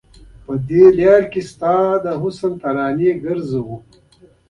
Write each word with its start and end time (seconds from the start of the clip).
د 0.67 0.69
لار 0.97 1.23
کې 1.31 1.41
ستا 1.51 1.75
د 2.03 2.05
حسن 2.21 2.53
ترانې 2.61 3.11
ګرځو 3.23 3.65